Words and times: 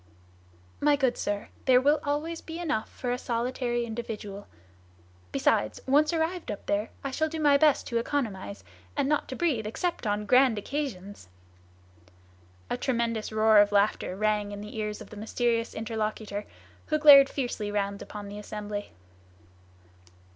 "My 0.79 0.95
good 0.95 1.15
sir, 1.15 1.49
there 1.65 1.79
will 1.79 1.99
always 2.03 2.41
be 2.41 2.57
enough 2.57 2.89
for 2.89 3.11
a 3.11 3.19
solitary 3.19 3.85
individual; 3.85 4.47
besides, 5.31 5.79
once 5.85 6.11
arrived 6.11 6.49
up 6.49 6.65
there, 6.65 6.89
I 7.03 7.11
shall 7.11 7.29
do 7.29 7.39
my 7.39 7.55
best 7.57 7.85
to 7.85 7.99
economize, 7.99 8.63
and 8.97 9.07
not 9.07 9.27
to 9.27 9.35
breathe 9.35 9.67
except 9.67 10.07
on 10.07 10.25
grand 10.25 10.57
occasions!" 10.57 11.29
A 12.67 12.77
tremendous 12.77 13.31
roar 13.31 13.59
of 13.59 13.71
laughter 13.71 14.15
rang 14.15 14.51
in 14.51 14.61
the 14.61 14.75
ears 14.75 15.01
of 15.01 15.11
the 15.11 15.17
mysterious 15.17 15.75
interlocutor, 15.75 16.47
who 16.87 16.97
glared 16.97 17.29
fiercely 17.29 17.69
round 17.71 18.01
upon 18.01 18.27
the 18.27 18.39
assembly. 18.39 18.93